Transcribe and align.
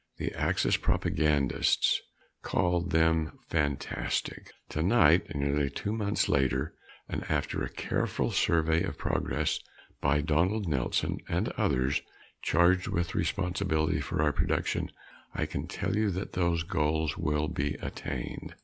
The 0.17 0.33
Axis 0.33 0.77
propagandists 0.77 2.01
called 2.41 2.89
them 2.89 3.37
fantastic. 3.49 4.51
Tonight, 4.67 5.35
nearly 5.35 5.69
two 5.69 5.91
months 5.93 6.27
later, 6.27 6.73
and 7.07 7.23
after 7.29 7.61
a 7.61 7.69
careful 7.69 8.31
survey 8.31 8.81
of 8.81 8.97
progress 8.97 9.59
by 10.01 10.21
Donald 10.21 10.67
Nelson 10.67 11.19
and 11.29 11.49
others 11.49 12.01
charged 12.41 12.87
with 12.87 13.13
responsibility 13.13 14.01
for 14.01 14.23
our 14.23 14.33
production, 14.33 14.89
I 15.35 15.45
can 15.45 15.67
tell 15.67 15.95
you 15.95 16.09
that 16.09 16.33
those 16.33 16.63
goals 16.63 17.15
will 17.15 17.47
be 17.47 17.75
attained. 17.75 18.55